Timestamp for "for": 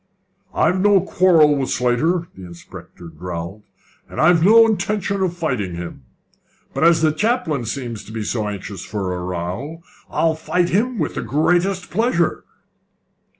8.83-9.13